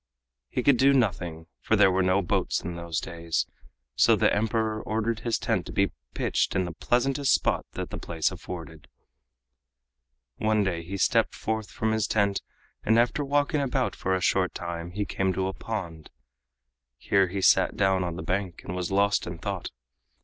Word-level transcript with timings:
He 0.49 0.63
could 0.63 0.77
do 0.77 0.93
nothing, 0.93 1.45
for 1.59 1.75
there 1.75 1.91
were 1.91 2.01
no 2.01 2.23
boats 2.23 2.61
in 2.61 2.75
those 2.75 2.99
days, 2.99 3.45
so 3.93 4.15
the 4.15 4.35
Emperor 4.35 4.81
ordered 4.81 5.19
his 5.19 5.37
tent 5.37 5.67
to 5.67 5.71
be 5.71 5.91
pitched 6.15 6.55
in 6.55 6.65
the 6.65 6.71
pleasantest 6.71 7.31
spot 7.31 7.67
that 7.73 7.91
the 7.91 7.99
place 7.99 8.31
afforded. 8.31 8.87
One 10.37 10.63
day 10.63 10.81
he 10.81 10.97
stepped 10.97 11.35
forth 11.35 11.69
from 11.69 11.91
his 11.91 12.07
tent 12.07 12.41
and 12.83 12.97
after 12.97 13.23
walking 13.23 13.61
about 13.61 13.95
for 13.95 14.15
a 14.15 14.21
short 14.21 14.55
time 14.55 14.89
he 14.89 15.05
came 15.05 15.33
to 15.33 15.45
a 15.45 15.53
pond. 15.53 16.09
Here 16.97 17.27
he 17.27 17.39
sat 17.41 17.75
down 17.77 18.03
on 18.03 18.15
the 18.15 18.23
bank 18.23 18.63
and 18.63 18.75
was 18.75 18.89
lost 18.91 19.27
in 19.27 19.37
thought. 19.37 19.69